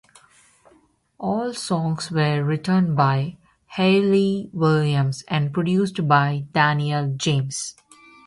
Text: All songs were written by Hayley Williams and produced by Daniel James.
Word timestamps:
All 1.19 1.53
songs 1.53 2.09
were 2.09 2.43
written 2.43 2.95
by 2.95 3.37
Hayley 3.75 4.49
Williams 4.51 5.23
and 5.27 5.53
produced 5.53 6.07
by 6.07 6.45
Daniel 6.53 7.13
James. 7.15 7.75